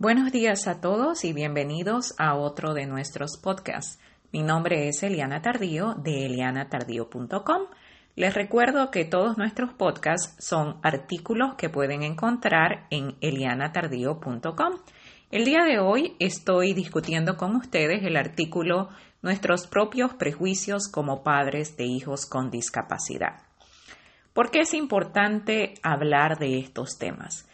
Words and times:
Buenos 0.00 0.30
días 0.30 0.68
a 0.68 0.80
todos 0.80 1.24
y 1.24 1.32
bienvenidos 1.32 2.14
a 2.18 2.36
otro 2.36 2.72
de 2.72 2.86
nuestros 2.86 3.36
podcasts. 3.36 3.98
Mi 4.30 4.44
nombre 4.44 4.86
es 4.86 5.02
Eliana 5.02 5.42
Tardío 5.42 5.94
de 5.94 6.24
elianatardío.com. 6.26 7.62
Les 8.14 8.32
recuerdo 8.32 8.92
que 8.92 9.04
todos 9.04 9.36
nuestros 9.36 9.72
podcasts 9.72 10.36
son 10.38 10.78
artículos 10.84 11.56
que 11.56 11.68
pueden 11.68 12.04
encontrar 12.04 12.86
en 12.90 13.16
elianatardío.com. 13.20 14.74
El 15.32 15.44
día 15.44 15.64
de 15.64 15.80
hoy 15.80 16.14
estoy 16.20 16.74
discutiendo 16.74 17.36
con 17.36 17.56
ustedes 17.56 18.04
el 18.04 18.16
artículo 18.16 18.90
Nuestros 19.20 19.66
propios 19.66 20.14
prejuicios 20.14 20.86
como 20.88 21.24
padres 21.24 21.76
de 21.76 21.86
hijos 21.86 22.24
con 22.24 22.52
discapacidad. 22.52 23.42
¿Por 24.32 24.52
qué 24.52 24.60
es 24.60 24.74
importante 24.74 25.74
hablar 25.82 26.38
de 26.38 26.60
estos 26.60 26.98
temas? 26.98 27.48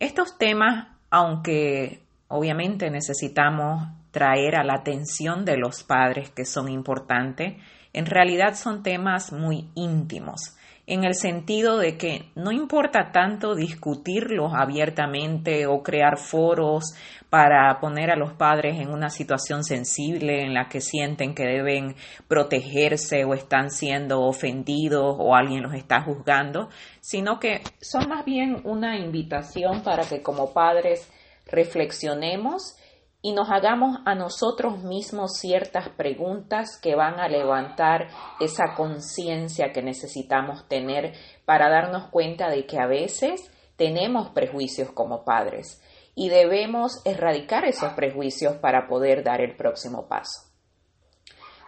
Estos 0.00 0.38
temas 0.38 0.97
aunque 1.10 2.02
obviamente 2.28 2.90
necesitamos 2.90 3.88
traer 4.10 4.56
a 4.56 4.64
la 4.64 4.74
atención 4.74 5.44
de 5.44 5.56
los 5.56 5.82
padres 5.84 6.30
que 6.30 6.44
son 6.44 6.68
importantes, 6.68 7.56
en 7.92 8.06
realidad 8.06 8.54
son 8.54 8.82
temas 8.82 9.32
muy 9.32 9.70
íntimos, 9.74 10.56
en 10.88 11.04
el 11.04 11.14
sentido 11.14 11.76
de 11.76 11.98
que 11.98 12.30
no 12.34 12.50
importa 12.50 13.12
tanto 13.12 13.54
discutirlos 13.54 14.52
abiertamente 14.56 15.66
o 15.66 15.82
crear 15.82 16.16
foros 16.16 16.94
para 17.28 17.78
poner 17.78 18.10
a 18.10 18.16
los 18.16 18.32
padres 18.32 18.80
en 18.80 18.88
una 18.88 19.10
situación 19.10 19.64
sensible 19.64 20.42
en 20.42 20.54
la 20.54 20.70
que 20.70 20.80
sienten 20.80 21.34
que 21.34 21.44
deben 21.44 21.94
protegerse 22.26 23.26
o 23.26 23.34
están 23.34 23.70
siendo 23.70 24.22
ofendidos 24.22 25.14
o 25.18 25.34
alguien 25.34 25.62
los 25.62 25.74
está 25.74 26.00
juzgando, 26.00 26.70
sino 27.00 27.38
que 27.38 27.60
son 27.82 28.08
más 28.08 28.24
bien 28.24 28.62
una 28.64 28.96
invitación 28.98 29.82
para 29.82 30.08
que 30.08 30.22
como 30.22 30.54
padres 30.54 31.06
reflexionemos 31.46 32.76
y 33.20 33.32
nos 33.32 33.50
hagamos 33.50 33.98
a 34.04 34.14
nosotros 34.14 34.82
mismos 34.84 35.38
ciertas 35.38 35.88
preguntas 35.88 36.78
que 36.80 36.94
van 36.94 37.18
a 37.18 37.28
levantar 37.28 38.08
esa 38.38 38.74
conciencia 38.76 39.72
que 39.72 39.82
necesitamos 39.82 40.68
tener 40.68 41.14
para 41.44 41.68
darnos 41.68 42.08
cuenta 42.10 42.48
de 42.48 42.66
que 42.66 42.78
a 42.78 42.86
veces 42.86 43.50
tenemos 43.76 44.30
prejuicios 44.30 44.90
como 44.92 45.24
padres 45.24 45.82
y 46.14 46.28
debemos 46.28 47.00
erradicar 47.04 47.64
esos 47.64 47.92
prejuicios 47.94 48.56
para 48.56 48.88
poder 48.88 49.24
dar 49.24 49.40
el 49.40 49.56
próximo 49.56 50.08
paso. 50.08 50.48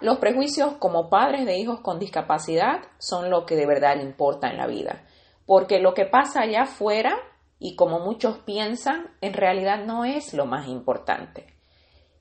Los 0.01 0.19
prejuicios 0.19 0.75
como 0.79 1.11
padres 1.11 1.47
de 1.47 1.59
hijos 1.59 1.81
con 1.81 1.99
discapacidad 1.99 2.81
son 2.99 3.29
lo 3.29 3.45
que 3.45 3.55
de 3.55 3.67
verdad 3.67 4.01
importa 4.01 4.49
en 4.49 4.57
la 4.57 4.67
vida, 4.67 5.05
porque 5.47 5.79
lo 5.79 5.95
que 5.95 6.07
pasa 6.07 6.43
allá 6.43 6.63
afuera 6.63 7.17
y 7.61 7.77
como 7.77 8.01
muchos 8.01 8.39
piensan, 8.39 9.11
en 9.21 9.35
realidad 9.35 9.85
no 9.85 10.05
es 10.07 10.33
lo 10.33 10.47
más 10.47 10.67
importante. 10.67 11.47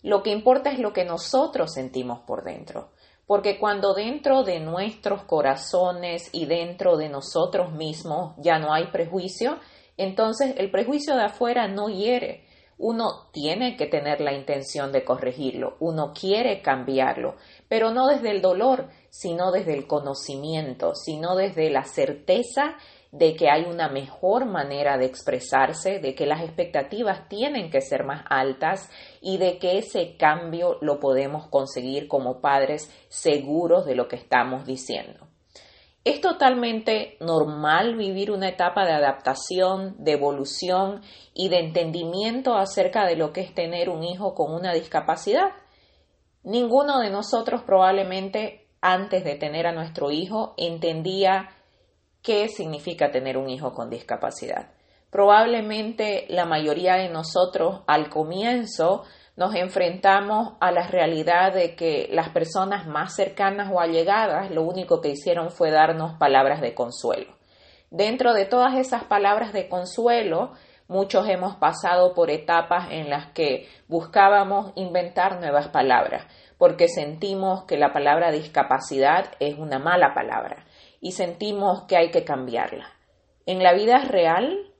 Lo 0.03 0.21
que 0.21 0.31
importa 0.31 0.69
es 0.69 0.79
lo 0.79 0.93
que 0.93 1.05
nosotros 1.05 1.73
sentimos 1.73 2.19
por 2.19 2.43
dentro, 2.43 2.91
porque 3.25 3.57
cuando 3.57 3.93
dentro 3.93 4.43
de 4.43 4.59
nuestros 4.59 5.23
corazones 5.23 6.29
y 6.33 6.45
dentro 6.45 6.97
de 6.97 7.09
nosotros 7.09 7.71
mismos 7.71 8.35
ya 8.37 8.59
no 8.59 8.73
hay 8.73 8.87
prejuicio, 8.87 9.57
entonces 9.97 10.55
el 10.57 10.71
prejuicio 10.71 11.15
de 11.15 11.23
afuera 11.23 11.67
no 11.67 11.89
hiere. 11.89 12.45
Uno 12.77 13.27
tiene 13.33 13.75
que 13.75 13.87
tener 13.87 14.21
la 14.21 14.31
intención 14.31 14.93
de 14.93 15.03
corregirlo, 15.03 15.75
uno 15.81 16.13
quiere 16.13 16.61
cambiarlo, 16.61 17.35
pero 17.67 17.91
no 17.91 18.07
desde 18.07 18.31
el 18.31 18.41
dolor, 18.41 18.87
sino 19.09 19.51
desde 19.51 19.73
el 19.73 19.85
conocimiento, 19.85 20.95
sino 20.95 21.35
desde 21.35 21.69
la 21.69 21.83
certeza 21.83 22.77
de 23.11 23.35
que 23.35 23.49
hay 23.49 23.63
una 23.63 23.89
mejor 23.89 24.45
manera 24.45 24.97
de 24.97 25.05
expresarse, 25.05 25.99
de 25.99 26.13
que 26.13 26.27
las 26.27 26.41
expectativas 26.41 27.27
tienen 27.27 27.71
que 27.71 27.81
ser 27.81 28.03
más 28.03 28.23
altas 28.29 28.89
y 29.19 29.37
de 29.37 29.57
que 29.57 29.79
ese 29.79 30.15
cambio 30.17 30.77
lo 30.81 30.99
podemos 30.99 31.47
conseguir 31.47 32.07
como 32.07 32.39
padres 32.39 32.91
seguros 33.07 33.85
de 33.85 33.95
lo 33.95 34.07
que 34.07 34.15
estamos 34.15 34.65
diciendo. 34.65 35.27
Es 36.05 36.21
totalmente 36.21 37.17
normal 37.19 37.95
vivir 37.95 38.31
una 38.31 38.47
etapa 38.47 38.85
de 38.85 38.93
adaptación, 38.93 39.95
de 39.97 40.13
evolución 40.13 41.01
y 41.33 41.49
de 41.49 41.59
entendimiento 41.59 42.55
acerca 42.55 43.05
de 43.05 43.15
lo 43.15 43.33
que 43.33 43.41
es 43.41 43.53
tener 43.53 43.89
un 43.89 44.03
hijo 44.03 44.33
con 44.33 44.53
una 44.53 44.73
discapacidad. 44.73 45.51
Ninguno 46.43 46.99
de 46.99 47.09
nosotros 47.09 47.63
probablemente 47.63 48.67
antes 48.81 49.25
de 49.25 49.35
tener 49.35 49.67
a 49.67 49.73
nuestro 49.73 50.09
hijo 50.09 50.53
entendía 50.57 51.49
qué 52.21 52.47
significa 52.49 53.11
tener 53.11 53.37
un 53.37 53.49
hijo 53.49 53.73
con 53.73 53.89
discapacidad. 53.89 54.67
Probablemente 55.09 56.25
la 56.29 56.45
mayoría 56.45 56.95
de 56.95 57.09
nosotros 57.09 57.81
al 57.87 58.09
comienzo 58.09 59.03
nos 59.35 59.55
enfrentamos 59.55 60.53
a 60.59 60.71
la 60.71 60.87
realidad 60.87 61.53
de 61.53 61.75
que 61.75 62.09
las 62.11 62.29
personas 62.29 62.85
más 62.87 63.15
cercanas 63.15 63.71
o 63.71 63.79
allegadas 63.79 64.51
lo 64.51 64.63
único 64.63 65.01
que 65.01 65.09
hicieron 65.09 65.49
fue 65.49 65.71
darnos 65.71 66.13
palabras 66.19 66.61
de 66.61 66.75
consuelo. 66.75 67.33
Dentro 67.89 68.33
de 68.33 68.45
todas 68.45 68.75
esas 68.75 69.05
palabras 69.05 69.51
de 69.51 69.67
consuelo, 69.67 70.51
muchos 70.87 71.27
hemos 71.27 71.55
pasado 71.55 72.13
por 72.13 72.29
etapas 72.29 72.89
en 72.91 73.09
las 73.09 73.31
que 73.31 73.67
buscábamos 73.87 74.73
inventar 74.75 75.39
nuevas 75.39 75.69
palabras, 75.69 76.25
porque 76.59 76.87
sentimos 76.87 77.63
que 77.63 77.77
la 77.77 77.93
palabra 77.93 78.31
discapacidad 78.31 79.31
es 79.39 79.57
una 79.57 79.79
mala 79.79 80.13
palabra 80.13 80.65
y 81.01 81.11
sentimos 81.13 81.83
que 81.83 81.97
hay 81.97 82.11
que 82.11 82.23
cambiarla. 82.23 82.87
En 83.45 83.63
la 83.63 83.73
vida 83.73 83.99
real 83.99 84.73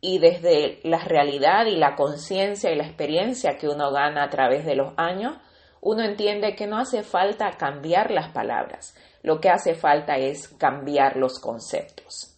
y 0.00 0.18
desde 0.18 0.80
la 0.84 0.98
realidad 0.98 1.66
y 1.66 1.76
la 1.76 1.96
conciencia 1.96 2.70
y 2.70 2.76
la 2.76 2.86
experiencia 2.86 3.56
que 3.56 3.68
uno 3.68 3.90
gana 3.90 4.24
a 4.24 4.30
través 4.30 4.64
de 4.64 4.76
los 4.76 4.92
años, 4.96 5.36
uno 5.80 6.04
entiende 6.04 6.54
que 6.54 6.66
no 6.66 6.78
hace 6.78 7.02
falta 7.02 7.50
cambiar 7.58 8.10
las 8.10 8.30
palabras, 8.32 8.94
lo 9.22 9.40
que 9.40 9.48
hace 9.48 9.74
falta 9.74 10.16
es 10.16 10.48
cambiar 10.48 11.16
los 11.16 11.38
conceptos. 11.40 12.36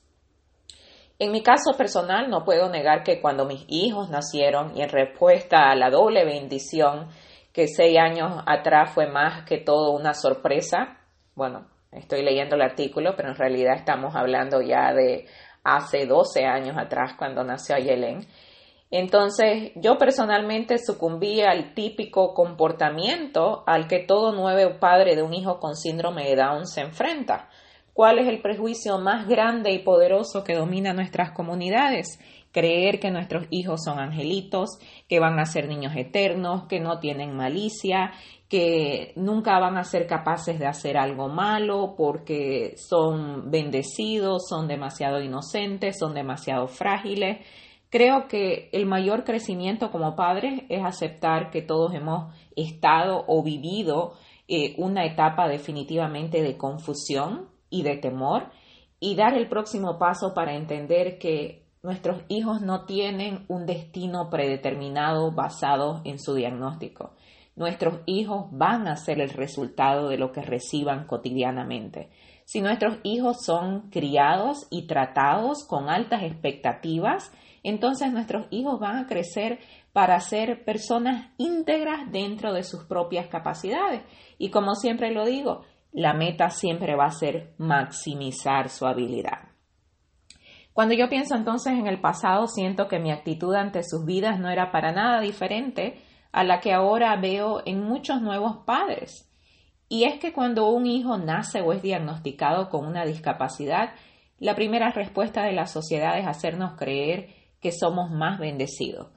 En 1.19 1.33
mi 1.33 1.43
caso 1.43 1.77
personal 1.77 2.31
no 2.31 2.45
puedo 2.45 2.69
negar 2.69 3.03
que 3.03 3.21
cuando 3.21 3.45
mis 3.45 3.65
hijos 3.69 4.09
nacieron 4.09 4.77
y 4.77 4.83
en 4.83 4.89
respuesta 4.89 5.71
a 5.71 5.75
la 5.75 5.91
doble 5.91 6.25
bendición 6.25 7.09
que 7.53 7.67
seis 7.67 7.99
años 7.99 8.43
atrás 8.47 8.93
fue 8.95 9.09
más 9.09 9.45
que 9.45 9.59
todo 9.59 9.91
una 9.91 10.15
sorpresa, 10.15 11.00
bueno, 11.35 11.67
Estoy 11.93 12.22
leyendo 12.22 12.56
el 12.56 12.62
artículo, 12.62 13.15
pero 13.16 13.31
en 13.31 13.37
realidad 13.37 13.75
estamos 13.75 14.15
hablando 14.15 14.60
ya 14.60 14.93
de 14.93 15.26
hace 15.65 16.06
12 16.06 16.44
años 16.44 16.76
atrás 16.76 17.15
cuando 17.19 17.44
nació 17.44 17.76
Ayelen. 17.76 18.26
Entonces, 18.91 19.72
yo 19.75 19.99
personalmente 19.99 20.78
sucumbí 20.78 21.43
al 21.43 21.75
típico 21.75 22.32
comportamiento 22.32 23.62
al 23.66 23.87
que 23.87 23.99
todo 23.99 24.32
nuevo 24.32 24.78
padre 24.78 25.15
de 25.15 25.22
un 25.22 25.34
hijo 25.34 25.60
con 25.60 25.76
síndrome 25.76 26.25
de 26.25 26.37
Down 26.37 26.66
se 26.66 26.81
enfrenta. 26.81 27.49
¿Cuál 27.93 28.19
es 28.19 28.28
el 28.28 28.41
prejuicio 28.41 28.99
más 28.99 29.26
grande 29.26 29.72
y 29.72 29.81
poderoso 29.81 30.44
que 30.44 30.55
domina 30.55 30.93
nuestras 30.93 31.32
comunidades? 31.32 32.19
Creer 32.53 33.00
que 33.00 33.10
nuestros 33.10 33.47
hijos 33.50 33.82
son 33.84 33.98
angelitos, 33.98 34.78
que 35.09 35.20
van 35.20 35.38
a 35.38 35.47
ser 35.47 35.69
niños 35.69 35.94
eternos, 35.97 36.66
que 36.66 36.81
no 36.81 36.98
tienen 36.98 37.36
malicia, 37.36 38.12
que 38.48 39.12
nunca 39.16 39.59
van 39.59 39.76
a 39.76 39.84
ser 39.84 40.06
capaces 40.06 40.58
de 40.58 40.66
hacer 40.66 40.97
algo 40.97 41.28
malo 41.28 41.94
porque 41.97 42.75
son 42.76 43.50
bendecidos, 43.50 44.48
son 44.48 44.69
demasiado 44.69 45.22
inocentes, 45.22 45.98
son 45.98 46.14
demasiado 46.14 46.66
frágiles. 46.66 47.47
Creo 47.91 48.26
que 48.28 48.70
el 48.72 48.87
mayor 48.87 49.25
crecimiento 49.25 49.91
como 49.91 50.16
padres 50.16 50.62
es 50.69 50.82
aceptar 50.82 51.50
que 51.50 51.62
todos 51.62 51.94
hemos 51.94 52.34
estado 52.56 53.25
o 53.26 53.42
vivido 53.42 54.14
eh, 54.47 54.75
una 54.78 55.04
etapa 55.04 55.47
definitivamente 55.47 56.42
de 56.42 56.56
confusión 56.56 57.48
y 57.69 57.82
de 57.82 57.97
temor 57.98 58.50
y 58.98 59.14
dar 59.14 59.34
el 59.34 59.48
próximo 59.48 59.98
paso 59.98 60.32
para 60.34 60.56
entender 60.56 61.19
que 61.19 61.68
nuestros 61.88 62.21
hijos 62.28 62.60
no 62.60 62.84
tienen 62.84 63.47
un 63.49 63.65
destino 63.65 64.29
predeterminado 64.29 65.32
basado 65.32 66.02
en 66.05 66.19
su 66.19 66.35
diagnóstico. 66.35 67.14
Nuestros 67.56 68.00
hijos 68.05 68.49
van 68.50 68.87
a 68.87 68.96
ser 68.96 69.23
el 69.23 69.31
resultado 69.31 70.11
de 70.11 70.19
lo 70.19 70.31
que 70.31 70.43
reciban 70.43 71.06
cotidianamente. 71.06 72.11
Si 72.44 72.61
nuestros 72.61 72.99
hijos 73.05 73.38
son 73.43 73.88
criados 73.88 74.67
y 74.69 74.87
tratados 74.87 75.67
con 75.67 75.88
altas 75.88 76.25
expectativas, 76.25 77.32
entonces 77.62 78.12
nuestros 78.12 78.49
hijos 78.50 78.79
van 78.79 78.99
a 78.99 79.06
crecer 79.06 79.58
para 79.94 80.20
ser 80.20 80.67
personas 80.67 81.32
íntegras 81.38 82.12
dentro 82.12 82.52
de 82.52 82.64
sus 82.64 82.85
propias 82.85 83.29
capacidades. 83.29 84.02
Y 84.37 84.50
como 84.50 84.75
siempre 84.75 85.11
lo 85.11 85.25
digo, 85.25 85.62
la 85.93 86.12
meta 86.12 86.50
siempre 86.50 86.96
va 86.96 87.06
a 87.06 87.12
ser 87.12 87.55
maximizar 87.56 88.69
su 88.69 88.85
habilidad. 88.85 89.48
Cuando 90.78 90.94
yo 90.94 91.08
pienso 91.08 91.34
entonces 91.34 91.72
en 91.72 91.88
el 91.88 92.00
pasado, 92.00 92.46
siento 92.46 92.86
que 92.86 93.00
mi 93.00 93.10
actitud 93.10 93.52
ante 93.52 93.82
sus 93.82 94.04
vidas 94.04 94.38
no 94.38 94.48
era 94.48 94.70
para 94.70 94.92
nada 94.92 95.20
diferente 95.20 96.00
a 96.30 96.44
la 96.44 96.60
que 96.60 96.72
ahora 96.72 97.16
veo 97.16 97.62
en 97.66 97.82
muchos 97.82 98.22
nuevos 98.22 98.58
padres. 98.64 99.28
Y 99.88 100.04
es 100.04 100.20
que 100.20 100.32
cuando 100.32 100.69
un 100.69 100.86
hijo 100.86 101.19
nace 101.19 101.62
o 101.62 101.72
es 101.72 101.82
diagnosticado 101.82 102.69
con 102.69 102.86
una 102.86 103.04
discapacidad, 103.04 103.90
la 104.38 104.54
primera 104.54 104.92
respuesta 104.92 105.42
de 105.42 105.50
la 105.50 105.66
sociedad 105.66 106.16
es 106.16 106.28
hacernos 106.28 106.76
creer 106.76 107.30
que 107.60 107.72
somos 107.72 108.12
más 108.12 108.38
bendecidos, 108.38 109.08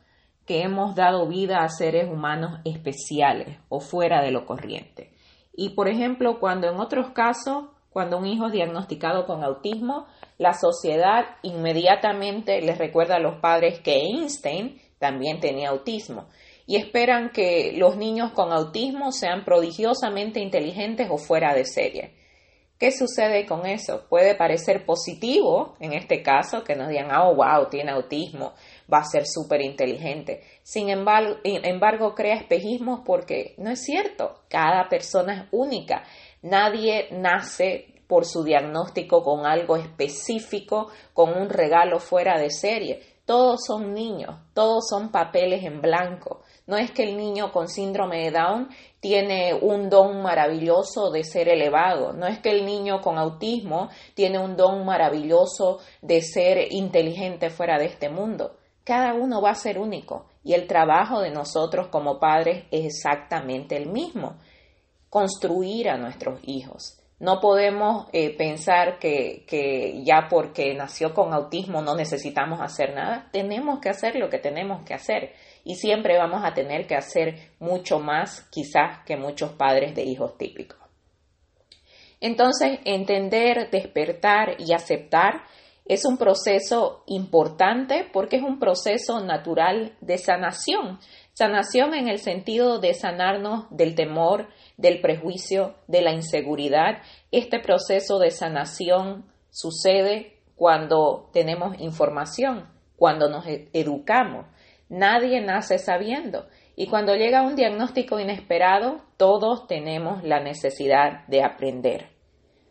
que 0.48 0.64
hemos 0.64 0.96
dado 0.96 1.28
vida 1.28 1.60
a 1.60 1.70
seres 1.70 2.10
humanos 2.10 2.60
especiales 2.66 3.60
o 3.70 3.82
fuera 3.82 4.24
de 4.24 4.32
lo 4.32 4.48
corriente. 4.48 5.14
Y 5.54 5.76
por 5.76 5.88
ejemplo, 5.88 6.40
cuando 6.40 6.68
en 6.72 6.80
otros 6.80 7.12
casos, 7.12 7.66
cuando 7.92 8.18
un 8.18 8.26
hijo 8.26 8.48
es 8.48 8.54
diagnosticado 8.54 9.26
con 9.26 9.44
autismo, 9.44 10.08
la 10.38 10.54
sociedad 10.54 11.26
inmediatamente 11.44 12.62
les 12.62 12.78
recuerda 12.78 13.18
a 13.18 13.20
los 13.20 13.40
padres 13.40 13.80
que 13.80 13.98
Einstein 13.98 14.82
también 14.98 15.40
tenía 15.40 15.70
autismo 15.70 16.28
y 16.66 16.78
esperan 16.78 17.32
que 17.32 17.74
los 17.76 17.98
niños 17.98 18.32
con 18.32 18.54
autismo 18.54 19.12
sean 19.12 19.44
prodigiosamente 19.44 20.40
inteligentes 20.40 21.10
o 21.12 21.18
fuera 21.18 21.54
de 21.54 21.66
serie. 21.66 22.14
¿Qué 22.82 22.92
sucede 22.92 23.46
con 23.46 23.68
eso? 23.68 24.08
Puede 24.10 24.34
parecer 24.34 24.88
positivo 24.88 25.76
en 25.80 25.94
este 25.94 26.24
caso, 26.24 26.64
que 26.64 26.76
nos 26.76 26.90
digan, 26.90 27.12
oh, 27.12 27.36
wow, 27.36 27.70
tiene 27.70 27.92
autismo, 27.92 28.54
va 28.92 29.00
a 29.00 29.04
ser 29.04 29.28
súper 29.28 29.62
inteligente. 29.62 30.42
Sin 30.64 30.90
embargo, 30.90 31.36
embargo, 31.44 32.16
crea 32.16 32.34
espejismos 32.34 33.02
porque 33.06 33.54
no 33.60 33.70
es 33.70 33.84
cierto, 33.84 34.42
cada 34.50 34.90
persona 34.90 35.44
es 35.44 35.48
única. 35.52 36.04
Nadie 36.42 37.08
nace 37.12 38.04
por 38.08 38.26
su 38.26 38.44
diagnóstico 38.44 39.24
con 39.24 39.46
algo 39.46 39.78
específico, 39.78 40.90
con 41.14 41.38
un 41.38 41.50
regalo 41.50 42.00
fuera 42.00 42.38
de 42.38 42.50
serie. 42.50 43.02
Todos 43.26 43.62
son 43.66 43.94
niños, 43.94 44.36
todos 44.54 44.90
son 44.90 45.12
papeles 45.12 45.64
en 45.64 45.80
blanco. 45.80 46.42
No 46.68 46.76
es 46.76 46.92
que 46.92 47.04
el 47.04 47.16
niño 47.16 47.52
con 47.52 47.70
síndrome 47.70 48.24
de 48.24 48.32
Down 48.32 48.70
tiene 49.00 49.54
un 49.54 49.90
don 49.90 50.22
maravilloso 50.22 51.12
de 51.12 51.24
ser 51.24 51.48
elevado, 51.48 52.14
no 52.14 52.28
es 52.28 52.40
que 52.40 52.52
el 52.52 52.66
niño 52.66 53.02
con 53.02 53.18
autismo 53.18 53.90
tiene 54.14 54.40
un 54.40 54.58
don 54.58 54.86
maravilloso 54.86 55.80
de 56.02 56.22
ser 56.22 56.72
inteligente 56.74 57.50
fuera 57.50 57.78
de 57.78 57.86
este 57.86 58.10
mundo. 58.10 58.58
Cada 58.84 59.14
uno 59.14 59.42
va 59.42 59.52
a 59.52 59.56
ser 59.56 59.80
único 59.80 60.26
y 60.44 60.54
el 60.54 60.68
trabajo 60.68 61.22
de 61.22 61.30
nosotros 61.30 61.88
como 61.88 62.20
padres 62.20 62.66
es 62.72 62.86
exactamente 62.86 63.78
el 63.78 63.90
mismo, 63.90 64.38
construir 65.12 65.90
a 65.90 65.98
nuestros 65.98 66.40
hijos. 66.44 66.98
No 67.20 67.42
podemos 67.42 68.08
eh, 68.14 68.36
pensar 68.36 68.98
que, 68.98 69.44
que 69.46 70.04
ya 70.04 70.28
porque 70.30 70.74
nació 70.74 71.14
con 71.14 71.34
autismo 71.34 71.82
no 71.82 71.96
necesitamos 71.96 72.62
hacer 72.62 72.96
nada. 72.96 73.28
Tenemos 73.32 73.80
que 73.80 73.90
hacer 73.90 74.16
lo 74.16 74.30
que 74.30 74.40
tenemos 74.40 74.84
que 74.86 74.94
hacer 74.94 75.34
y 75.66 75.76
siempre 75.76 76.18
vamos 76.18 76.44
a 76.46 76.54
tener 76.54 76.88
que 76.88 76.96
hacer 76.96 77.52
mucho 77.60 78.00
más 78.00 78.48
quizás 78.50 79.06
que 79.06 79.18
muchos 79.18 79.52
padres 79.52 79.94
de 79.94 80.04
hijos 80.04 80.38
típicos. 80.38 80.80
Entonces, 82.22 82.80
entender, 82.86 83.70
despertar 83.70 84.56
y 84.60 84.74
aceptar 84.74 85.44
es 85.86 86.06
un 86.06 86.18
proceso 86.18 87.04
importante 87.08 88.08
porque 88.14 88.38
es 88.38 88.44
un 88.44 88.60
proceso 88.60 89.20
natural 89.20 89.98
de 90.00 90.18
sanación. 90.18 91.00
Sanación 91.34 91.94
en 91.94 92.10
el 92.10 92.20
sentido 92.20 92.80
de 92.80 92.94
sanarnos 92.94 93.66
del 93.70 93.96
temor, 93.96 94.50
del 94.78 95.00
prejuicio, 95.00 95.76
de 95.88 96.02
la 96.02 96.12
inseguridad. 96.12 97.02
Este 97.32 97.60
proceso 97.60 98.20
de 98.20 98.32
sanación 98.32 99.32
sucede 99.50 100.42
cuando 100.56 101.30
tenemos 101.32 101.80
información, 101.80 102.70
cuando 102.98 103.30
nos 103.30 103.48
e-, 103.48 103.70
educamos. 103.74 104.46
Nadie 104.90 105.40
nace 105.42 105.78
sabiendo. 105.78 106.48
Y 106.76 106.88
cuando 106.88 107.16
llega 107.16 107.44
un 107.44 107.56
diagnóstico 107.56 108.20
inesperado, 108.20 109.02
todos 109.16 109.68
tenemos 109.68 110.24
la 110.24 110.42
necesidad 110.42 111.26
de 111.28 111.44
aprender. 111.44 112.10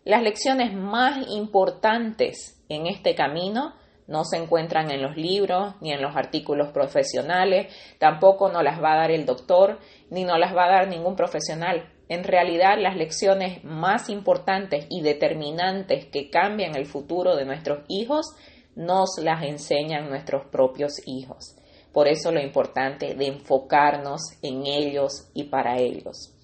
Las 0.04 0.22
lecciones 0.22 0.74
más 0.74 1.28
importantes 1.30 2.62
en 2.68 2.86
este 2.86 3.14
camino 3.14 3.74
no 4.10 4.24
se 4.24 4.36
encuentran 4.36 4.90
en 4.90 5.00
los 5.00 5.16
libros 5.16 5.76
ni 5.80 5.92
en 5.92 6.02
los 6.02 6.16
artículos 6.16 6.72
profesionales, 6.72 7.72
tampoco 7.98 8.50
nos 8.50 8.64
las 8.64 8.82
va 8.82 8.94
a 8.94 8.96
dar 8.96 9.10
el 9.12 9.24
doctor 9.24 9.78
ni 10.10 10.24
nos 10.24 10.38
las 10.38 10.54
va 10.54 10.64
a 10.64 10.70
dar 10.70 10.88
ningún 10.88 11.14
profesional. 11.14 11.88
En 12.08 12.24
realidad, 12.24 12.76
las 12.76 12.96
lecciones 12.96 13.62
más 13.62 14.08
importantes 14.10 14.84
y 14.90 15.00
determinantes 15.00 16.06
que 16.06 16.28
cambian 16.28 16.74
el 16.74 16.86
futuro 16.86 17.36
de 17.36 17.44
nuestros 17.44 17.84
hijos 17.86 18.34
nos 18.74 19.10
las 19.22 19.44
enseñan 19.44 20.08
nuestros 20.08 20.44
propios 20.46 20.94
hijos. 21.06 21.56
Por 21.92 22.08
eso 22.08 22.32
lo 22.32 22.40
importante 22.40 23.14
de 23.14 23.26
enfocarnos 23.26 24.20
en 24.42 24.66
ellos 24.66 25.30
y 25.34 25.44
para 25.44 25.78
ellos. 25.78 26.34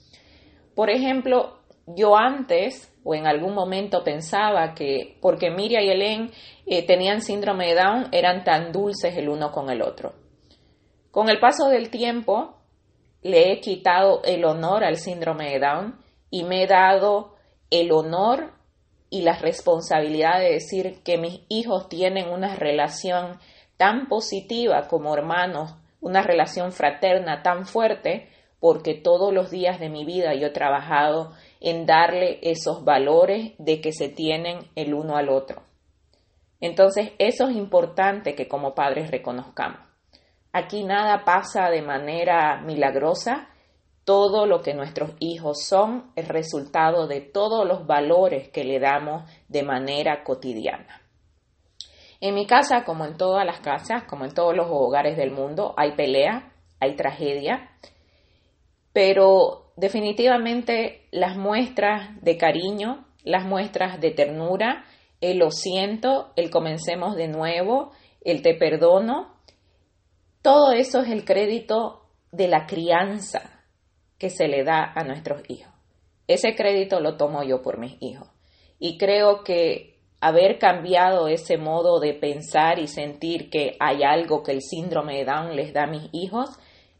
Por 0.76 0.88
ejemplo, 0.88 1.58
yo 1.86 2.16
antes 2.16 2.92
o 3.08 3.14
en 3.14 3.28
algún 3.28 3.54
momento 3.54 4.02
pensaba 4.02 4.74
que 4.74 5.16
porque 5.22 5.48
Miriam 5.48 5.84
y 5.84 5.90
Helen 5.90 6.30
eh, 6.66 6.84
tenían 6.84 7.22
síndrome 7.22 7.68
de 7.68 7.76
Down 7.76 8.08
eran 8.10 8.42
tan 8.42 8.72
dulces 8.72 9.16
el 9.16 9.28
uno 9.28 9.52
con 9.52 9.70
el 9.70 9.80
otro. 9.80 10.14
Con 11.12 11.28
el 11.28 11.38
paso 11.38 11.68
del 11.68 11.88
tiempo 11.88 12.56
le 13.22 13.52
he 13.52 13.60
quitado 13.60 14.22
el 14.24 14.44
honor 14.44 14.82
al 14.82 14.96
síndrome 14.96 15.52
de 15.52 15.60
Down 15.60 16.00
y 16.30 16.42
me 16.42 16.64
he 16.64 16.66
dado 16.66 17.36
el 17.70 17.92
honor 17.92 18.52
y 19.08 19.22
la 19.22 19.38
responsabilidad 19.38 20.40
de 20.40 20.54
decir 20.54 21.00
que 21.04 21.16
mis 21.16 21.42
hijos 21.48 21.88
tienen 21.88 22.28
una 22.28 22.56
relación 22.56 23.38
tan 23.76 24.08
positiva 24.08 24.88
como 24.88 25.14
hermanos, 25.14 25.76
una 26.00 26.22
relación 26.22 26.72
fraterna 26.72 27.44
tan 27.44 27.66
fuerte, 27.66 28.28
porque 28.58 28.94
todos 28.94 29.32
los 29.32 29.52
días 29.52 29.78
de 29.78 29.90
mi 29.90 30.04
vida 30.04 30.34
yo 30.34 30.48
he 30.48 30.50
trabajado 30.50 31.34
en 31.60 31.86
darle 31.86 32.38
esos 32.42 32.84
valores 32.84 33.52
de 33.58 33.80
que 33.80 33.92
se 33.92 34.08
tienen 34.08 34.58
el 34.74 34.94
uno 34.94 35.16
al 35.16 35.28
otro. 35.28 35.62
Entonces, 36.60 37.12
eso 37.18 37.48
es 37.48 37.56
importante 37.56 38.34
que 38.34 38.48
como 38.48 38.74
padres 38.74 39.10
reconozcamos. 39.10 39.80
Aquí 40.52 40.84
nada 40.84 41.24
pasa 41.24 41.68
de 41.68 41.82
manera 41.82 42.62
milagrosa, 42.62 43.48
todo 44.04 44.46
lo 44.46 44.62
que 44.62 44.72
nuestros 44.72 45.10
hijos 45.18 45.64
son 45.64 46.12
es 46.14 46.28
resultado 46.28 47.06
de 47.08 47.20
todos 47.20 47.66
los 47.66 47.86
valores 47.86 48.48
que 48.48 48.64
le 48.64 48.78
damos 48.78 49.28
de 49.48 49.62
manera 49.62 50.22
cotidiana. 50.22 51.02
En 52.20 52.34
mi 52.34 52.46
casa, 52.46 52.84
como 52.84 53.04
en 53.04 53.16
todas 53.16 53.44
las 53.44 53.60
casas, 53.60 54.04
como 54.04 54.24
en 54.24 54.32
todos 54.32 54.56
los 54.56 54.68
hogares 54.70 55.16
del 55.16 55.32
mundo, 55.32 55.74
hay 55.76 55.92
pelea, 55.92 56.52
hay 56.80 56.96
tragedia, 56.96 57.70
pero 58.92 59.65
definitivamente 59.76 61.06
las 61.10 61.36
muestras 61.36 62.20
de 62.22 62.36
cariño, 62.36 63.06
las 63.22 63.44
muestras 63.44 64.00
de 64.00 64.10
ternura, 64.10 64.84
el 65.20 65.38
lo 65.38 65.50
siento, 65.50 66.32
el 66.36 66.50
comencemos 66.50 67.16
de 67.16 67.28
nuevo, 67.28 67.92
el 68.22 68.42
te 68.42 68.54
perdono, 68.54 69.36
todo 70.42 70.72
eso 70.72 71.00
es 71.00 71.10
el 71.10 71.24
crédito 71.24 72.08
de 72.32 72.48
la 72.48 72.66
crianza 72.66 73.64
que 74.18 74.30
se 74.30 74.48
le 74.48 74.64
da 74.64 74.92
a 74.94 75.04
nuestros 75.04 75.42
hijos. 75.48 75.72
Ese 76.28 76.54
crédito 76.54 77.00
lo 77.00 77.16
tomo 77.16 77.42
yo 77.42 77.62
por 77.62 77.78
mis 77.78 77.96
hijos. 78.00 78.28
Y 78.78 78.98
creo 78.98 79.44
que 79.44 79.98
haber 80.20 80.58
cambiado 80.58 81.28
ese 81.28 81.56
modo 81.56 82.00
de 82.00 82.14
pensar 82.14 82.78
y 82.78 82.88
sentir 82.88 83.50
que 83.50 83.76
hay 83.80 84.02
algo 84.02 84.42
que 84.42 84.52
el 84.52 84.62
síndrome 84.62 85.18
de 85.18 85.24
Down 85.24 85.56
les 85.56 85.72
da 85.72 85.84
a 85.84 85.90
mis 85.90 86.08
hijos, 86.12 86.50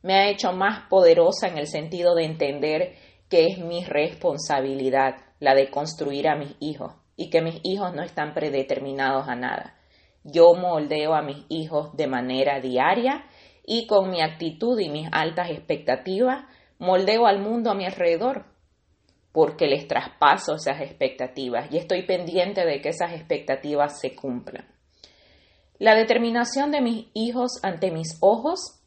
me 0.07 0.15
ha 0.15 0.29
hecho 0.29 0.53
más 0.53 0.89
poderosa 0.89 1.49
en 1.49 1.59
el 1.59 1.67
sentido 1.67 2.15
de 2.15 2.25
entender 2.25 2.95
que 3.29 3.49
es 3.49 3.59
mi 3.59 3.83
responsabilidad 3.83 5.17
la 5.41 5.57
de 5.57 5.69
construir 5.69 6.29
a 6.29 6.37
mis 6.37 6.55
hijos 6.61 6.95
y 7.17 7.29
que 7.29 7.43
mis 7.43 7.59
hijos 7.65 7.93
no 7.93 8.05
están 8.05 8.33
predeterminados 8.33 9.27
a 9.27 9.35
nada. 9.35 9.75
Yo 10.23 10.55
moldeo 10.55 11.13
a 11.15 11.23
mis 11.23 11.45
hijos 11.49 11.97
de 11.97 12.07
manera 12.07 12.61
diaria 12.61 13.27
y 13.65 13.89
con 13.89 14.09
mi 14.09 14.23
actitud 14.23 14.79
y 14.79 14.91
mis 14.91 15.09
altas 15.11 15.51
expectativas 15.51 16.45
moldeo 16.79 17.27
al 17.27 17.41
mundo 17.41 17.73
a 17.73 17.75
mi 17.75 17.85
alrededor 17.85 18.45
porque 19.33 19.67
les 19.67 19.89
traspaso 19.89 20.55
esas 20.55 20.83
expectativas 20.83 21.67
y 21.73 21.79
estoy 21.79 22.07
pendiente 22.07 22.65
de 22.65 22.81
que 22.81 22.91
esas 22.91 23.13
expectativas 23.13 23.99
se 23.99 24.15
cumplan. 24.15 24.67
La 25.81 25.97
determinación 25.97 26.71
de 26.71 26.81
mis 26.81 27.07
hijos 27.13 27.59
ante 27.65 27.91
mis 27.91 28.19
ojos, 28.21 28.81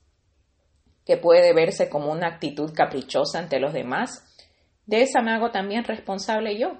que 1.09 1.17
puede 1.17 1.53
verse 1.53 1.89
como 1.89 2.11
una 2.11 2.27
actitud 2.27 2.71
caprichosa 2.71 3.39
ante 3.39 3.59
los 3.59 3.73
demás, 3.73 4.23
de 4.85 5.01
esa 5.01 5.23
me 5.23 5.31
hago 5.31 5.49
también 5.49 5.83
responsable 5.83 6.55
yo, 6.55 6.73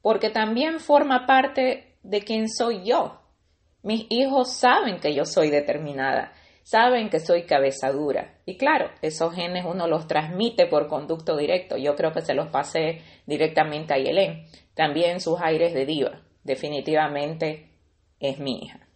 porque 0.00 0.30
también 0.30 0.78
forma 0.78 1.26
parte 1.26 1.96
de 2.04 2.20
quién 2.20 2.48
soy 2.48 2.84
yo. 2.84 3.20
Mis 3.82 4.06
hijos 4.10 4.52
saben 4.52 5.00
que 5.00 5.12
yo 5.12 5.24
soy 5.24 5.50
determinada 5.50 6.32
saben 6.68 7.08
que 7.08 7.18
soy 7.18 7.44
cabeza 7.46 7.90
dura. 7.90 8.34
Y 8.44 8.58
claro, 8.58 8.90
esos 9.00 9.34
genes 9.34 9.64
uno 9.64 9.88
los 9.88 10.06
transmite 10.06 10.66
por 10.66 10.86
conducto 10.86 11.34
directo. 11.34 11.78
Yo 11.78 11.96
creo 11.96 12.12
que 12.12 12.20
se 12.20 12.34
los 12.34 12.48
pasé 12.48 13.00
directamente 13.24 13.94
a 13.94 13.96
Yelén. 13.96 14.44
También 14.74 15.20
sus 15.20 15.40
aires 15.40 15.72
de 15.72 15.86
diva. 15.86 16.20
Definitivamente 16.44 17.70
es 18.20 18.38
mi 18.38 18.58
hija. 18.58 18.86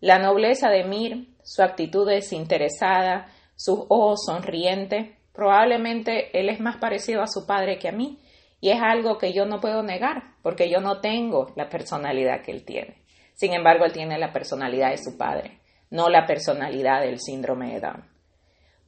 La 0.00 0.18
nobleza 0.18 0.68
de 0.68 0.82
Mir, 0.82 1.28
su 1.44 1.62
actitud 1.62 2.08
desinteresada, 2.08 3.28
sus 3.56 3.80
ojos 3.88 4.24
sonrientes, 4.26 5.16
probablemente 5.32 6.38
él 6.38 6.48
es 6.48 6.60
más 6.60 6.76
parecido 6.76 7.22
a 7.22 7.26
su 7.26 7.46
padre 7.46 7.78
que 7.78 7.88
a 7.88 7.92
mí. 7.92 8.20
Y 8.60 8.70
es 8.70 8.78
algo 8.80 9.18
que 9.18 9.32
yo 9.32 9.44
no 9.44 9.60
puedo 9.60 9.82
negar, 9.82 10.34
porque 10.42 10.70
yo 10.70 10.80
no 10.80 11.00
tengo 11.00 11.52
la 11.56 11.68
personalidad 11.68 12.42
que 12.42 12.52
él 12.52 12.64
tiene. 12.64 13.02
Sin 13.34 13.52
embargo, 13.52 13.84
él 13.84 13.92
tiene 13.92 14.18
la 14.18 14.32
personalidad 14.32 14.90
de 14.90 14.98
su 14.98 15.18
padre 15.18 15.60
no 15.90 16.08
la 16.08 16.26
personalidad 16.26 17.00
del 17.02 17.20
síndrome 17.20 17.74
de 17.74 17.80
Down. 17.80 18.04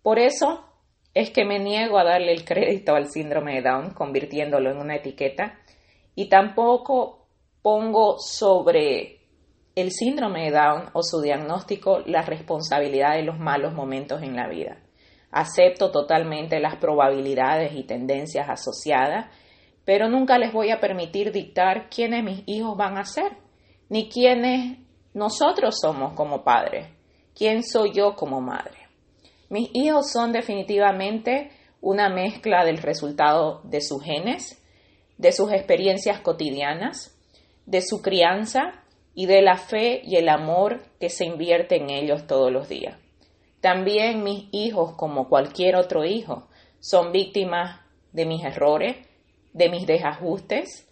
Por 0.02 0.18
eso 0.18 0.64
es 1.14 1.30
que 1.30 1.44
me 1.44 1.58
niego 1.58 1.98
a 1.98 2.04
darle 2.04 2.32
el 2.32 2.44
crédito 2.44 2.94
al 2.94 3.10
síndrome 3.10 3.56
de 3.56 3.62
Down, 3.62 3.94
convirtiéndolo 3.94 4.70
en 4.70 4.78
una 4.78 4.96
etiqueta, 4.96 5.58
y 6.14 6.28
tampoco 6.28 7.26
pongo 7.62 8.18
sobre 8.18 9.17
el 9.80 9.92
síndrome 9.92 10.47
de 10.47 10.56
Down 10.56 10.90
o 10.92 11.02
su 11.04 11.20
diagnóstico 11.20 12.00
la 12.00 12.23
responsabilidad 12.23 13.14
de 13.14 13.23
los 13.23 13.38
malos 13.38 13.75
momentos 13.75 14.23
en 14.23 14.35
la 14.35 14.49
vida. 14.49 14.78
Acepto 15.30 15.92
totalmente 15.92 16.58
las 16.58 16.76
probabilidades 16.76 17.73
y 17.76 17.85
tendencias 17.85 18.49
asociadas, 18.49 19.26
pero 19.85 20.08
nunca 20.08 20.37
les 20.37 20.52
voy 20.52 20.70
a 20.70 20.80
permitir 20.80 21.30
dictar 21.30 21.88
quiénes 21.90 22.25
mis 22.25 22.42
hijos 22.47 22.76
van 22.76 22.99
a 22.99 23.04
ser, 23.04 23.37
ni 23.88 24.08
quiénes 24.08 24.78
nosotros 25.14 25.78
somos 25.80 26.14
como 26.14 26.42
padres, 26.42 26.88
quién 27.32 27.62
soy 27.62 27.92
yo 27.92 28.16
como 28.16 28.40
madre. 28.40 28.78
Mis 29.49 29.70
hijos 29.75 30.11
son 30.11 30.32
definitivamente 30.32 31.50
una 31.80 32.08
mezcla 32.08 32.64
del 32.64 32.78
resultado 32.78 33.61
de 33.62 33.80
sus 33.80 34.02
genes, 34.02 34.61
de 35.18 35.30
sus 35.30 35.52
experiencias 35.52 36.20
cotidianas, 36.20 37.16
de 37.64 37.80
su 37.80 38.02
crianza 38.02 38.82
y 39.18 39.26
de 39.26 39.42
la 39.42 39.56
fe 39.56 40.00
y 40.04 40.14
el 40.14 40.28
amor 40.28 40.80
que 41.00 41.10
se 41.10 41.25
invierte 41.25 41.75
en 41.75 41.90
ellos 41.90 42.28
todos 42.28 42.52
los 42.52 42.68
días. 42.68 42.98
También 43.60 44.22
mis 44.22 44.44
hijos, 44.52 44.92
como 44.94 45.28
cualquier 45.28 45.75
otro 45.75 46.04
hijo, 46.04 46.46
son 46.78 47.10
víctimas 47.10 47.80
de 48.12 48.26
mis 48.26 48.44
errores, 48.44 48.94
de 49.52 49.70
mis 49.70 49.88
desajustes, 49.88 50.88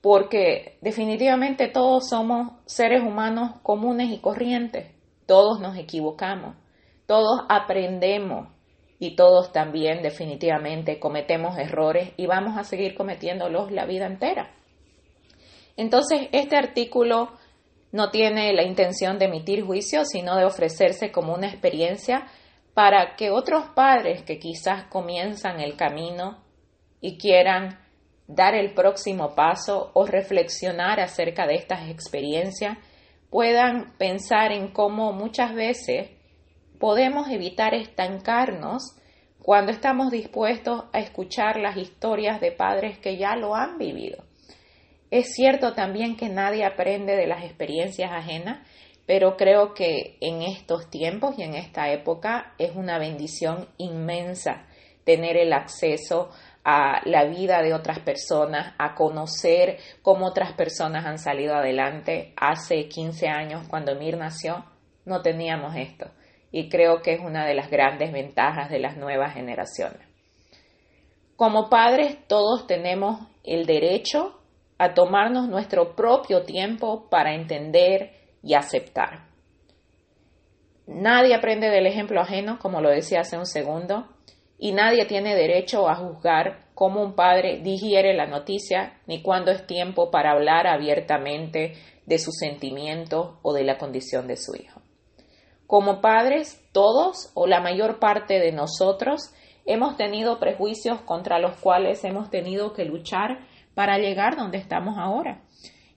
porque 0.00 0.78
definitivamente 0.80 1.68
todos 1.68 2.08
somos 2.08 2.52
seres 2.64 3.02
humanos 3.02 3.56
comunes 3.62 4.08
y 4.10 4.16
corrientes, 4.20 4.90
todos 5.26 5.60
nos 5.60 5.76
equivocamos, 5.76 6.56
todos 7.04 7.42
aprendemos 7.50 8.48
y 8.98 9.14
todos 9.14 9.52
también 9.52 10.00
definitivamente 10.00 10.98
cometemos 10.98 11.58
errores 11.58 12.14
y 12.16 12.24
vamos 12.24 12.56
a 12.56 12.64
seguir 12.64 12.94
cometiéndolos 12.94 13.70
la 13.70 13.84
vida 13.84 14.06
entera. 14.06 14.54
Entonces, 15.76 16.28
este 16.32 16.56
artículo 16.56 17.30
no 17.92 18.10
tiene 18.10 18.52
la 18.54 18.64
intención 18.64 19.18
de 19.18 19.26
emitir 19.26 19.64
juicio, 19.64 20.04
sino 20.04 20.36
de 20.36 20.44
ofrecerse 20.44 21.12
como 21.12 21.34
una 21.34 21.48
experiencia 21.48 22.26
para 22.74 23.16
que 23.16 23.30
otros 23.30 23.66
padres 23.74 24.22
que 24.22 24.38
quizás 24.38 24.84
comienzan 24.84 25.60
el 25.60 25.76
camino 25.76 26.42
y 27.00 27.18
quieran 27.18 27.78
dar 28.26 28.54
el 28.54 28.72
próximo 28.72 29.34
paso 29.34 29.90
o 29.92 30.06
reflexionar 30.06 31.00
acerca 31.00 31.46
de 31.46 31.56
estas 31.56 31.90
experiencias, 31.90 32.78
puedan 33.28 33.92
pensar 33.98 34.52
en 34.52 34.68
cómo 34.68 35.12
muchas 35.12 35.54
veces 35.54 36.10
podemos 36.78 37.28
evitar 37.28 37.74
estancarnos 37.74 38.96
cuando 39.38 39.72
estamos 39.72 40.10
dispuestos 40.10 40.84
a 40.92 41.00
escuchar 41.00 41.58
las 41.58 41.76
historias 41.76 42.40
de 42.40 42.52
padres 42.52 42.98
que 42.98 43.18
ya 43.18 43.36
lo 43.36 43.54
han 43.54 43.76
vivido. 43.76 44.24
Es 45.12 45.34
cierto 45.34 45.74
también 45.74 46.16
que 46.16 46.30
nadie 46.30 46.64
aprende 46.64 47.16
de 47.16 47.26
las 47.26 47.44
experiencias 47.44 48.10
ajenas, 48.10 48.66
pero 49.04 49.36
creo 49.36 49.74
que 49.74 50.16
en 50.22 50.40
estos 50.40 50.88
tiempos 50.88 51.38
y 51.38 51.42
en 51.42 51.54
esta 51.54 51.92
época 51.92 52.54
es 52.56 52.74
una 52.74 52.98
bendición 52.98 53.68
inmensa 53.76 54.64
tener 55.04 55.36
el 55.36 55.52
acceso 55.52 56.30
a 56.64 57.02
la 57.04 57.26
vida 57.26 57.60
de 57.60 57.74
otras 57.74 57.98
personas, 57.98 58.74
a 58.78 58.94
conocer 58.94 59.76
cómo 60.00 60.28
otras 60.28 60.54
personas 60.54 61.04
han 61.04 61.18
salido 61.18 61.56
adelante. 61.56 62.32
Hace 62.38 62.88
15 62.88 63.28
años, 63.28 63.68
cuando 63.68 63.94
Mir 63.96 64.16
nació, 64.16 64.64
no 65.04 65.20
teníamos 65.20 65.76
esto 65.76 66.06
y 66.50 66.70
creo 66.70 67.02
que 67.02 67.12
es 67.12 67.20
una 67.20 67.44
de 67.44 67.52
las 67.52 67.70
grandes 67.70 68.12
ventajas 68.12 68.70
de 68.70 68.78
las 68.78 68.96
nuevas 68.96 69.34
generaciones. 69.34 70.08
Como 71.36 71.68
padres, 71.68 72.16
todos 72.28 72.66
tenemos 72.66 73.28
el 73.44 73.66
derecho 73.66 74.38
a 74.82 74.94
tomarnos 74.94 75.48
nuestro 75.48 75.94
propio 75.94 76.42
tiempo 76.42 77.08
para 77.08 77.34
entender 77.36 78.10
y 78.42 78.54
aceptar. 78.54 79.28
Nadie 80.88 81.36
aprende 81.36 81.70
del 81.70 81.86
ejemplo 81.86 82.20
ajeno, 82.20 82.58
como 82.58 82.80
lo 82.80 82.90
decía 82.90 83.20
hace 83.20 83.38
un 83.38 83.46
segundo, 83.46 84.08
y 84.58 84.72
nadie 84.72 85.04
tiene 85.06 85.36
derecho 85.36 85.88
a 85.88 85.94
juzgar 85.94 86.64
cómo 86.74 87.00
un 87.00 87.14
padre 87.14 87.60
digiere 87.62 88.12
la 88.12 88.26
noticia 88.26 88.98
ni 89.06 89.22
cuándo 89.22 89.52
es 89.52 89.68
tiempo 89.68 90.10
para 90.10 90.32
hablar 90.32 90.66
abiertamente 90.66 91.74
de 92.04 92.18
sus 92.18 92.34
sentimientos 92.38 93.36
o 93.42 93.52
de 93.52 93.62
la 93.62 93.78
condición 93.78 94.26
de 94.26 94.36
su 94.36 94.56
hijo. 94.56 94.80
Como 95.68 96.00
padres, 96.00 96.60
todos 96.72 97.30
o 97.34 97.46
la 97.46 97.60
mayor 97.60 98.00
parte 98.00 98.40
de 98.40 98.50
nosotros 98.50 99.32
hemos 99.64 99.96
tenido 99.96 100.40
prejuicios 100.40 101.00
contra 101.02 101.38
los 101.38 101.54
cuales 101.58 102.02
hemos 102.02 102.30
tenido 102.30 102.72
que 102.72 102.84
luchar 102.84 103.46
para 103.74 103.98
llegar 103.98 104.36
donde 104.36 104.58
estamos 104.58 104.96
ahora. 104.98 105.42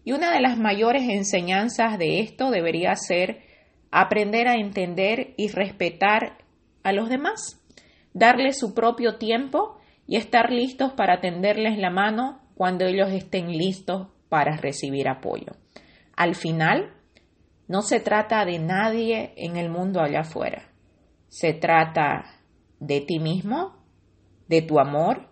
Y 0.04 0.12
una 0.12 0.32
de 0.32 0.42
las 0.42 0.58
mayores 0.58 1.04
enseñanzas 1.10 1.98
de 1.98 2.20
esto 2.20 2.52
debería 2.52 2.96
ser 2.96 3.42
aprender 3.92 4.48
a 4.48 4.56
entender 4.56 5.34
y 5.38 5.48
respetar 5.50 6.38
a 6.84 6.92
los 6.92 7.10
demás, 7.10 7.62
darles 8.14 8.60
su 8.60 8.74
propio 8.74 9.18
tiempo 9.18 9.80
y 10.06 10.18
estar 10.18 10.52
listos 10.52 10.94
para 10.94 11.22
tenderles 11.22 11.78
la 11.78 11.90
mano 11.90 12.42
cuando 12.56 12.86
ellos 12.86 13.12
estén 13.12 13.48
listos 13.48 14.08
para 14.30 14.58
recibir 14.58 15.08
apoyo. 15.08 15.54
Al 16.16 16.36
final, 16.36 16.94
no 17.68 17.82
se 17.82 18.00
trata 18.00 18.46
de 18.46 18.60
nadie 18.60 19.34
en 19.38 19.58
el 19.58 19.70
mundo 19.70 20.02
allá 20.02 20.22
afuera. 20.22 20.70
Se 21.30 21.54
trata 21.54 22.26
de 22.80 23.02
ti 23.02 23.20
mismo, 23.20 23.76
de 24.48 24.62
tu 24.62 24.80
amor 24.80 25.30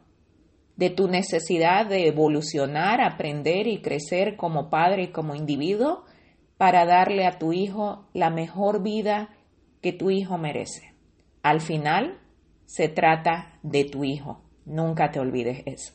de 0.76 0.90
tu 0.90 1.08
necesidad 1.08 1.86
de 1.86 2.08
evolucionar, 2.08 3.02
aprender 3.02 3.68
y 3.68 3.82
crecer 3.82 4.36
como 4.36 4.70
padre 4.70 5.04
y 5.04 5.12
como 5.12 5.36
individuo 5.36 6.04
para 6.58 6.86
darle 6.86 7.26
a 7.26 7.38
tu 7.38 7.54
hijo 7.54 8.08
la 8.14 8.30
mejor 8.30 8.82
vida 8.82 9.30
que 9.82 9.94
tu 9.94 10.10
hijo 10.10 10.38
merece. 10.38 10.94
Al 11.44 11.62
final, 11.62 12.20
se 12.66 12.88
trata 12.88 13.60
de 13.62 13.84
tu 13.84 14.04
hijo. 14.04 14.42
Nunca 14.66 15.12
te 15.12 15.20
olvides 15.20 15.62
eso. 15.66 15.94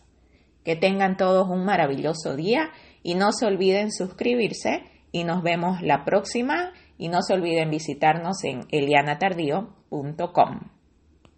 Que 0.64 0.76
tengan 0.76 1.16
todos 1.16 1.48
un 1.48 1.64
maravilloso 1.64 2.36
día 2.36 2.70
y 3.02 3.14
no 3.14 3.32
se 3.32 3.46
olviden 3.46 3.90
suscribirse 3.90 4.82
y 5.10 5.24
nos 5.24 5.42
vemos 5.42 5.82
la 5.82 6.04
próxima 6.04 6.72
y 6.98 7.08
no 7.08 7.22
se 7.22 7.34
olviden 7.34 7.70
visitarnos 7.70 8.44
en 8.44 8.66
elianatardío.com. 8.70 10.77